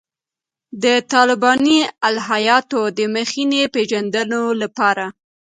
د 0.83 0.85
طالباني 1.13 1.79
الهیاتو 2.07 2.81
د 2.97 2.99
مخینې 3.15 3.63
پېژندلو 3.73 4.43
لپاره. 4.61 5.05